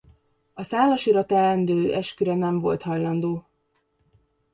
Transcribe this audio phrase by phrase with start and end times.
[0.53, 3.45] A Szálasira teendő esküre nem volt hajlandó.